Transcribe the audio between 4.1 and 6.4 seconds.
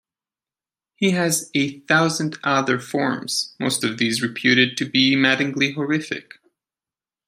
reputed to be maddeningly horrific.